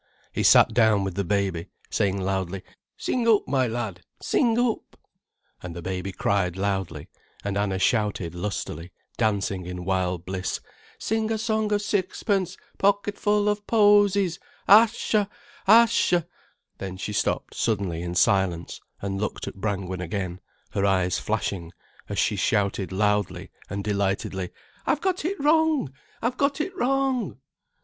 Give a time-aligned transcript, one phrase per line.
[0.31, 2.63] He sat down with the baby, saying loudly:
[2.97, 4.97] "Sing up, my lad, sing up."
[5.61, 7.07] And the baby cried loudly,
[7.43, 10.59] and Anna shouted lustily, dancing in wild bliss:
[10.97, 15.29] "Sing a song of sixpence Pocketful of posies, Ascha!
[15.67, 16.25] Ascha!——"
[16.79, 20.39] Then she stopped suddenly in silence and looked at Brangwen again,
[20.71, 21.71] her eyes flashing,
[22.09, 24.49] as she shouted loudly and delightedly:
[24.83, 25.93] "I've got it wrong,
[26.23, 27.37] I've got it wrong."